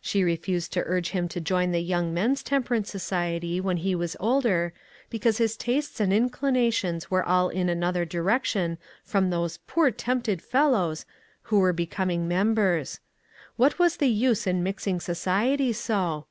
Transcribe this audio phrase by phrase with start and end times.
[0.00, 4.16] She refused to urge him to join the Young Men's Temperance Society when he was
[4.18, 4.72] older,
[5.08, 10.42] because his tastes and inclina tions were all in another direction from those "poor tempted
[10.42, 11.06] fellows"
[11.42, 12.98] who were be coming members.
[13.54, 16.26] What was the use in mixing society so?